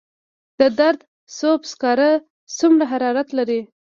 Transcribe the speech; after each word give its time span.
د 0.59 0.61
دره 0.77 1.05
صوف 1.37 1.61
سکاره 1.71 2.09
څومره 2.57 2.83
حرارت 2.91 3.27
لري؟ 3.37 3.61